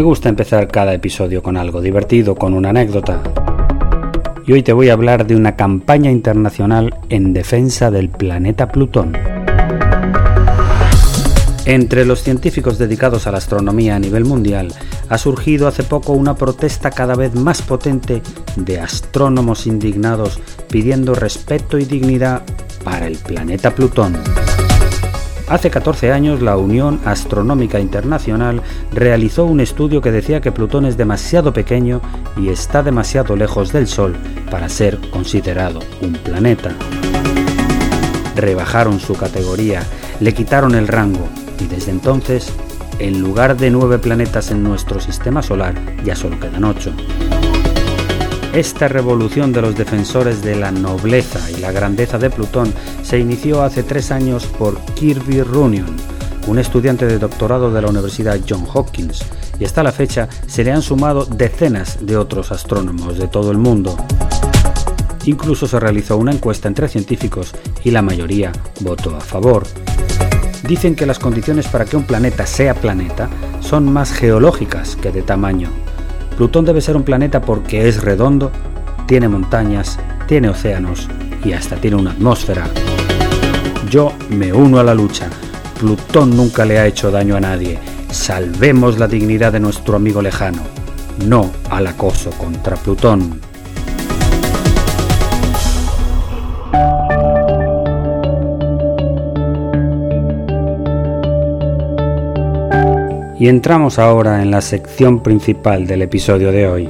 [0.00, 3.20] Me gusta empezar cada episodio con algo divertido, con una anécdota.
[4.46, 9.12] Y hoy te voy a hablar de una campaña internacional en defensa del planeta Plutón.
[11.66, 14.72] Entre los científicos dedicados a la astronomía a nivel mundial
[15.10, 18.22] ha surgido hace poco una protesta cada vez más potente
[18.56, 20.40] de astrónomos indignados
[20.70, 22.40] pidiendo respeto y dignidad
[22.82, 24.16] para el planeta Plutón.
[25.50, 28.62] Hace 14 años la Unión Astronómica Internacional
[28.92, 32.00] realizó un estudio que decía que Plutón es demasiado pequeño
[32.36, 34.14] y está demasiado lejos del Sol
[34.48, 36.70] para ser considerado un planeta.
[38.36, 39.82] Rebajaron su categoría,
[40.20, 41.28] le quitaron el rango
[41.58, 42.52] y desde entonces,
[43.00, 46.92] en lugar de nueve planetas en nuestro sistema solar, ya solo quedan ocho.
[48.52, 52.74] Esta revolución de los defensores de la nobleza y la grandeza de Plutón
[53.04, 55.86] se inició hace tres años por Kirby Runion,
[56.48, 59.22] un estudiante de doctorado de la Universidad John Hopkins,
[59.60, 63.58] y hasta la fecha se le han sumado decenas de otros astrónomos de todo el
[63.58, 63.96] mundo.
[65.26, 68.50] Incluso se realizó una encuesta entre científicos y la mayoría
[68.80, 69.62] votó a favor.
[70.66, 75.22] Dicen que las condiciones para que un planeta sea planeta son más geológicas que de
[75.22, 75.70] tamaño.
[76.40, 78.50] Plutón debe ser un planeta porque es redondo,
[79.06, 81.06] tiene montañas, tiene océanos
[81.44, 82.66] y hasta tiene una atmósfera.
[83.90, 85.28] Yo me uno a la lucha.
[85.78, 87.78] Plutón nunca le ha hecho daño a nadie.
[88.10, 90.62] Salvemos la dignidad de nuestro amigo lejano.
[91.26, 93.49] No al acoso contra Plutón.
[103.40, 106.88] Y entramos ahora en la sección principal del episodio de hoy.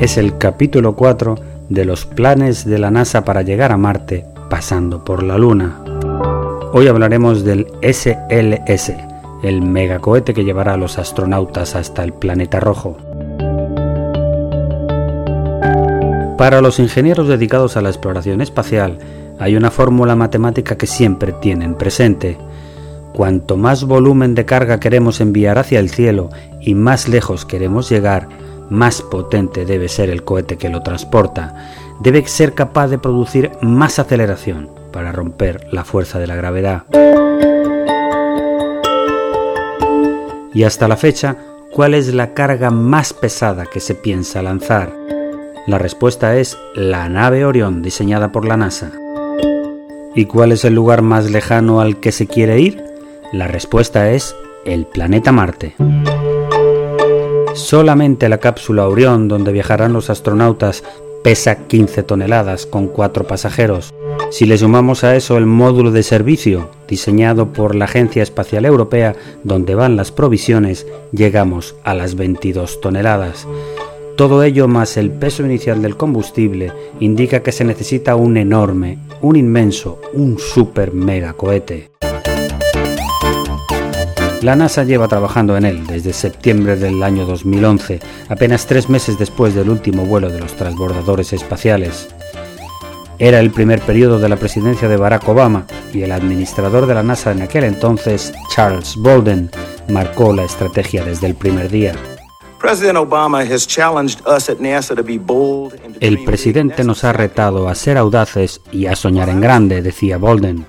[0.00, 1.36] Es el capítulo 4
[1.68, 5.80] de los planes de la NASA para llegar a Marte pasando por la Luna.
[6.72, 8.94] Hoy hablaremos del SLS,
[9.44, 12.96] el megacohete que llevará a los astronautas hasta el planeta rojo.
[16.36, 18.98] Para los ingenieros dedicados a la exploración espacial,
[19.38, 22.38] hay una fórmula matemática que siempre tienen presente
[23.18, 26.30] Cuanto más volumen de carga queremos enviar hacia el cielo
[26.60, 28.28] y más lejos queremos llegar,
[28.70, 31.68] más potente debe ser el cohete que lo transporta.
[31.98, 36.84] Debe ser capaz de producir más aceleración para romper la fuerza de la gravedad.
[40.54, 41.38] Y hasta la fecha,
[41.72, 44.94] ¿cuál es la carga más pesada que se piensa lanzar?
[45.66, 48.92] La respuesta es la nave Orión diseñada por la NASA.
[50.14, 52.87] ¿Y cuál es el lugar más lejano al que se quiere ir?
[53.32, 54.34] La respuesta es
[54.64, 55.74] el planeta Marte.
[57.54, 60.82] Solamente la cápsula Orión, donde viajarán los astronautas,
[61.22, 63.92] pesa 15 toneladas con 4 pasajeros.
[64.30, 69.14] Si le sumamos a eso el módulo de servicio, diseñado por la Agencia Espacial Europea,
[69.44, 73.46] donde van las provisiones, llegamos a las 22 toneladas.
[74.16, 79.36] Todo ello más el peso inicial del combustible indica que se necesita un enorme, un
[79.36, 81.90] inmenso, un super mega cohete.
[84.42, 87.98] La NASA lleva trabajando en él desde septiembre del año 2011,
[88.28, 92.08] apenas tres meses después del último vuelo de los transbordadores espaciales.
[93.18, 97.02] Era el primer periodo de la presidencia de Barack Obama y el administrador de la
[97.02, 99.50] NASA en aquel entonces, Charles Bolden,
[99.88, 101.94] marcó la estrategia desde el primer día.
[106.00, 110.64] El presidente nos ha retado a ser audaces y a soñar en grande, decía Bolden.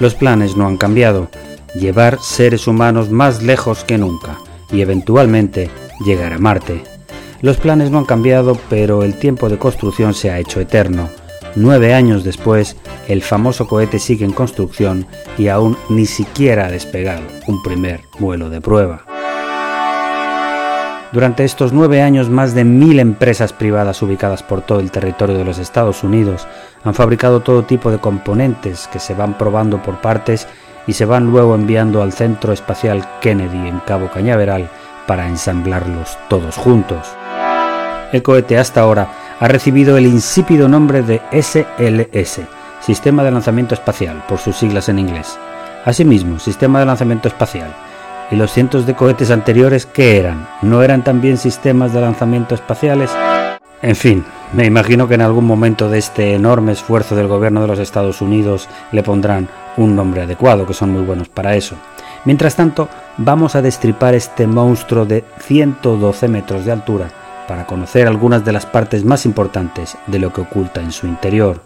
[0.00, 1.28] Los planes no han cambiado,
[1.74, 4.38] llevar seres humanos más lejos que nunca
[4.70, 5.70] y eventualmente
[6.04, 6.82] llegar a Marte.
[7.40, 11.08] Los planes no han cambiado, pero el tiempo de construcción se ha hecho eterno.
[11.56, 12.76] Nueve años después,
[13.06, 15.06] el famoso cohete sigue en construcción
[15.38, 19.04] y aún ni siquiera ha despegado un primer vuelo de prueba.
[21.12, 25.44] Durante estos nueve años, más de mil empresas privadas ubicadas por todo el territorio de
[25.44, 26.48] los Estados Unidos
[26.82, 30.48] han fabricado todo tipo de componentes que se van probando por partes
[30.86, 34.68] y se van luego enviando al Centro Espacial Kennedy en Cabo Cañaveral
[35.06, 37.06] para ensamblarlos todos juntos.
[38.12, 39.08] El cohete hasta ahora
[39.40, 42.40] ha recibido el insípido nombre de SLS,
[42.80, 45.38] Sistema de Lanzamiento Espacial, por sus siglas en inglés.
[45.84, 47.74] Asimismo, Sistema de Lanzamiento Espacial
[48.30, 50.48] ¿Y los cientos de cohetes anteriores qué eran?
[50.62, 53.10] ¿No eran también sistemas de lanzamiento espaciales?
[53.82, 57.66] En fin, me imagino que en algún momento de este enorme esfuerzo del gobierno de
[57.66, 61.76] los Estados Unidos le pondrán un nombre adecuado, que son muy buenos para eso.
[62.24, 67.08] Mientras tanto, vamos a destripar este monstruo de 112 metros de altura
[67.48, 71.60] para conocer algunas de las partes más importantes de lo que oculta en su interior.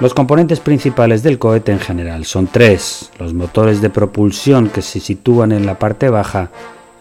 [0.00, 5.00] Los componentes principales del cohete en general son tres, los motores de propulsión que se
[5.00, 6.50] sitúan en la parte baja,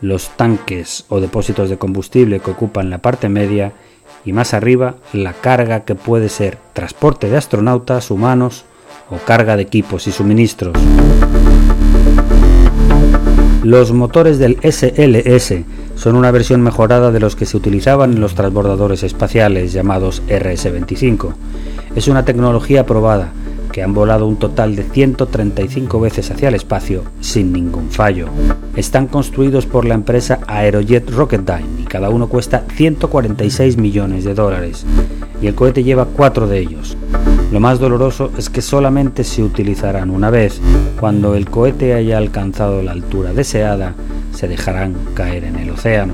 [0.01, 3.73] los tanques o depósitos de combustible que ocupan la parte media
[4.23, 8.65] y más arriba la carga que puede ser transporte de astronautas, humanos
[9.09, 10.73] o carga de equipos y suministros.
[13.63, 15.63] Los motores del SLS
[15.95, 21.33] son una versión mejorada de los que se utilizaban en los transbordadores espaciales llamados RS-25
[21.95, 23.31] es una tecnología probada
[23.75, 28.29] que han volado un total de 135 veces hacia el espacio sin ningún fallo.
[28.77, 34.85] Están construidos por la empresa Aerojet Rocketdyne y cada uno cuesta 146 millones de dólares
[35.41, 36.95] y el cohete lleva cuatro de ellos.
[37.51, 40.61] Lo más doloroso es que solamente se utilizarán una vez.
[40.97, 43.93] Cuando el cohete haya alcanzado la altura deseada,
[44.31, 46.13] se dejarán caer en el océano.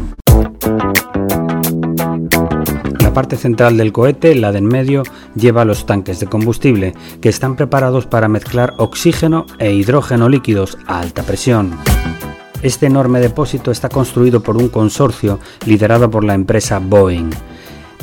[2.99, 5.03] La parte central del cohete, la de en medio,
[5.35, 10.99] lleva los tanques de combustible, que están preparados para mezclar oxígeno e hidrógeno líquidos a
[10.99, 11.71] alta presión.
[12.61, 17.31] Este enorme depósito está construido por un consorcio liderado por la empresa Boeing.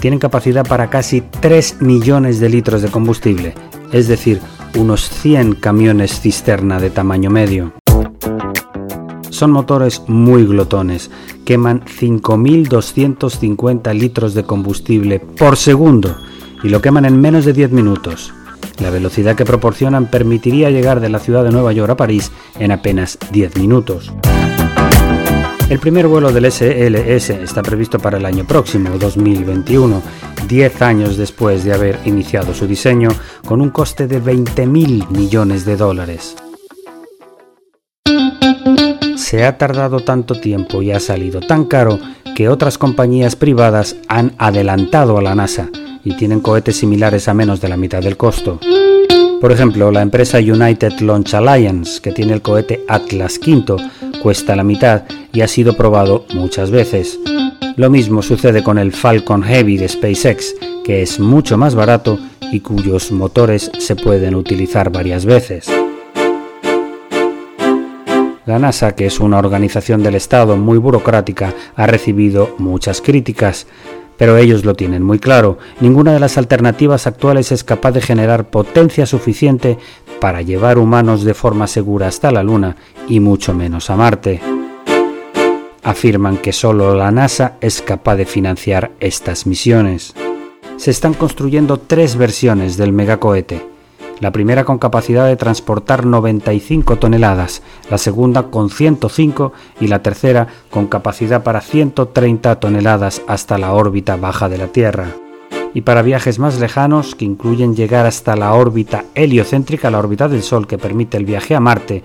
[0.00, 3.54] Tienen capacidad para casi 3 millones de litros de combustible,
[3.92, 4.40] es decir,
[4.76, 7.72] unos 100 camiones cisterna de tamaño medio.
[9.30, 11.12] Son motores muy glotones,
[11.44, 16.16] queman 5.250 litros de combustible por segundo
[16.62, 18.32] y lo queman en menos de 10 minutos.
[18.80, 22.72] La velocidad que proporcionan permitiría llegar de la ciudad de Nueva York a París en
[22.72, 24.12] apenas 10 minutos.
[25.68, 30.02] El primer vuelo del SLS está previsto para el año próximo, 2021,
[30.48, 33.10] 10 años después de haber iniciado su diseño,
[33.44, 36.36] con un coste de 20.000 millones de dólares.
[39.28, 41.98] Se ha tardado tanto tiempo y ha salido tan caro
[42.34, 45.68] que otras compañías privadas han adelantado a la NASA
[46.02, 48.58] y tienen cohetes similares a menos de la mitad del costo.
[49.38, 53.76] Por ejemplo, la empresa United Launch Alliance, que tiene el cohete Atlas V,
[54.22, 55.02] cuesta la mitad
[55.34, 57.20] y ha sido probado muchas veces.
[57.76, 62.18] Lo mismo sucede con el Falcon Heavy de SpaceX, que es mucho más barato
[62.50, 65.70] y cuyos motores se pueden utilizar varias veces.
[68.48, 73.66] La NASA, que es una organización del Estado muy burocrática, ha recibido muchas críticas,
[74.16, 75.58] pero ellos lo tienen muy claro.
[75.80, 79.76] Ninguna de las alternativas actuales es capaz de generar potencia suficiente
[80.18, 82.76] para llevar humanos de forma segura hasta la Luna
[83.06, 84.40] y mucho menos a Marte.
[85.82, 90.14] Afirman que solo la NASA es capaz de financiar estas misiones.
[90.78, 93.77] Se están construyendo tres versiones del megacohete
[94.20, 100.48] la primera con capacidad de transportar 95 toneladas, la segunda con 105 y la tercera
[100.70, 105.08] con capacidad para 130 toneladas hasta la órbita baja de la Tierra.
[105.74, 110.42] Y para viajes más lejanos, que incluyen llegar hasta la órbita heliocéntrica, la órbita del
[110.42, 112.02] Sol que permite el viaje a Marte,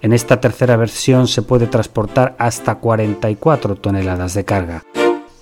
[0.00, 4.82] en esta tercera versión se puede transportar hasta 44 toneladas de carga.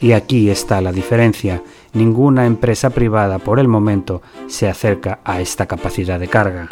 [0.01, 1.63] Y aquí está la diferencia.
[1.93, 6.69] Ninguna empresa privada por el momento se acerca a esta capacidad de carga.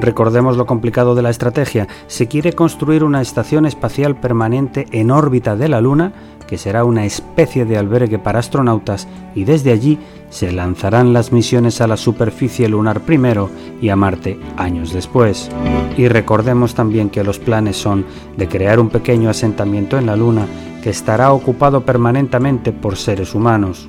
[0.00, 1.86] Recordemos lo complicado de la estrategia.
[2.06, 6.12] Se quiere construir una estación espacial permanente en órbita de la Luna,
[6.48, 9.98] que será una especie de albergue para astronautas, y desde allí
[10.30, 13.50] se lanzarán las misiones a la superficie lunar primero
[13.80, 15.50] y a Marte años después.
[15.98, 18.06] Y recordemos también que los planes son
[18.38, 20.46] de crear un pequeño asentamiento en la Luna
[20.82, 23.88] que estará ocupado permanentemente por seres humanos.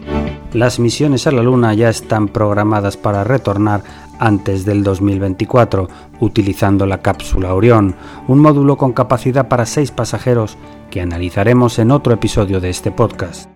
[0.54, 3.84] Las misiones a la Luna ya están programadas para retornar
[4.20, 5.88] antes del 2024,
[6.20, 7.96] utilizando la cápsula Orión,
[8.28, 10.58] un módulo con capacidad para seis pasajeros
[10.90, 13.50] que analizaremos en otro episodio de este podcast.